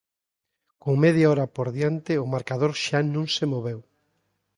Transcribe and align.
Con 0.81 0.93
media 1.05 1.29
hora 1.31 1.45
por 1.55 1.67
diante 1.77 2.13
o 2.23 2.25
marcador 2.33 2.71
xa 2.85 2.99
non 3.13 3.25
se 3.35 3.45
moveu. 3.53 3.79